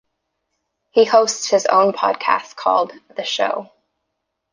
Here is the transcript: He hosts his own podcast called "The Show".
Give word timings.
He 0.89 1.05
hosts 1.05 1.47
his 1.47 1.67
own 1.67 1.93
podcast 1.93 2.55
called 2.55 2.91
"The 3.15 3.23
Show". 3.23 3.71